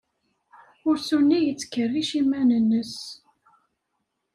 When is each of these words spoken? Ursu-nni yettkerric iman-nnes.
Ursu-nni 0.89 1.39
yettkerric 1.41 2.09
iman-nnes. 2.19 2.93